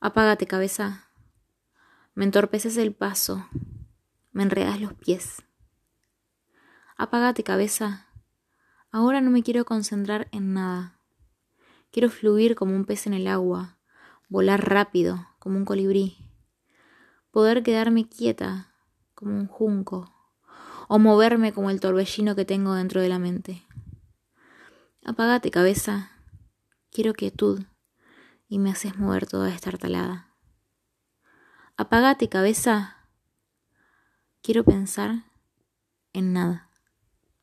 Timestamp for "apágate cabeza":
0.00-1.08, 6.96-8.06, 25.04-26.12, 31.76-32.96